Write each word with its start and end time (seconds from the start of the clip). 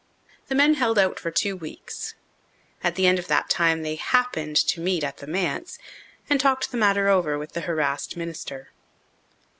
The 0.47 0.55
men 0.55 0.73
held 0.73 0.97
out 0.97 1.19
for 1.19 1.29
two 1.29 1.55
weeks. 1.55 2.15
At 2.83 2.95
the 2.95 3.05
end 3.05 3.19
of 3.19 3.27
that 3.27 3.51
time 3.51 3.83
they 3.83 3.93
"happened" 3.97 4.55
to 4.69 4.81
meet 4.81 5.03
at 5.03 5.17
the 5.17 5.27
manse 5.27 5.77
and 6.27 6.39
talked 6.39 6.71
the 6.71 6.77
matter 6.77 7.07
over 7.07 7.37
with 7.37 7.51
the 7.51 7.61
harassed 7.61 8.17
minister. 8.17 8.71